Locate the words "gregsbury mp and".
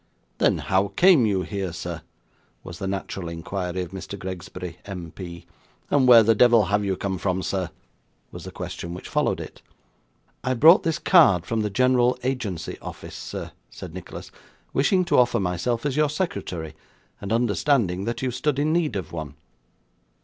4.17-6.07